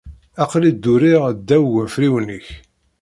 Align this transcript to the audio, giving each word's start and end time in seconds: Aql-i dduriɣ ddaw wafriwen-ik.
Aql-i 0.43 0.71
dduriɣ 0.75 1.23
ddaw 1.31 1.65
wafriwen-ik. 1.73 2.47